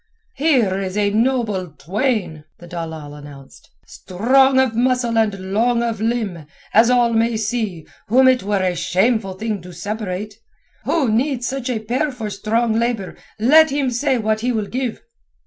[0.33, 6.47] "Here is a noble twain," the dalal announced, "strong of muscle and long of limb,
[6.73, 10.39] as all may see, whom it were a shameful thing to separate.
[10.85, 15.03] Who needs such a pair for strong labour let him say what he will give."